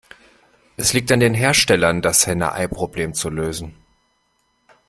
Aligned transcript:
Es 0.77 0.93
liegt 0.93 1.11
an 1.11 1.19
den 1.19 1.35
Herstellern, 1.35 2.01
das 2.01 2.25
Henne-Ei-Problem 2.25 3.13
zu 3.13 3.29
lösen. 3.29 3.75